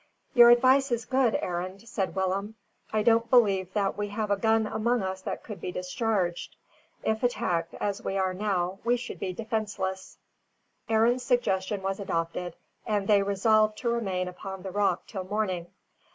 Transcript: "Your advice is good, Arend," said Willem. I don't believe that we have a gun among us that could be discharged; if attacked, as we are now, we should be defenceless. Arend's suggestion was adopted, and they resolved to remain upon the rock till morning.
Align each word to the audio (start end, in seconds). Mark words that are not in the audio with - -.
"Your 0.33 0.49
advice 0.49 0.91
is 0.91 1.05
good, 1.05 1.35
Arend," 1.43 1.87
said 1.87 2.15
Willem. 2.15 2.55
I 2.91 3.03
don't 3.03 3.29
believe 3.29 3.71
that 3.73 3.95
we 3.99 4.07
have 4.07 4.31
a 4.31 4.35
gun 4.35 4.65
among 4.65 5.03
us 5.03 5.21
that 5.21 5.43
could 5.43 5.61
be 5.61 5.71
discharged; 5.71 6.55
if 7.03 7.21
attacked, 7.21 7.75
as 7.75 8.01
we 8.03 8.17
are 8.17 8.33
now, 8.33 8.79
we 8.83 8.97
should 8.97 9.19
be 9.19 9.31
defenceless. 9.31 10.17
Arend's 10.89 11.21
suggestion 11.23 11.83
was 11.83 11.99
adopted, 11.99 12.55
and 12.83 13.07
they 13.07 13.21
resolved 13.21 13.77
to 13.77 13.89
remain 13.89 14.27
upon 14.27 14.63
the 14.63 14.71
rock 14.71 15.03
till 15.05 15.23
morning. 15.25 15.67